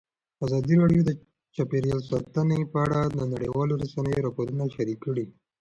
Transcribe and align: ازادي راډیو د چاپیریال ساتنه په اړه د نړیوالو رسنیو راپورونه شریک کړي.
ازادي 0.45 0.75
راډیو 0.81 1.01
د 1.05 1.11
چاپیریال 1.55 2.01
ساتنه 2.09 2.57
په 2.71 2.77
اړه 2.85 3.01
د 3.17 3.19
نړیوالو 3.33 3.79
رسنیو 3.83 4.23
راپورونه 4.25 4.63
شریک 4.75 4.99
کړي. 5.05 5.25